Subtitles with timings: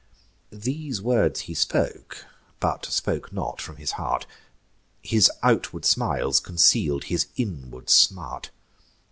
[0.49, 2.25] These words he spoke,
[2.59, 4.25] but spoke not from his heart;
[5.03, 8.49] His outward smiles conceal'd his inward smart.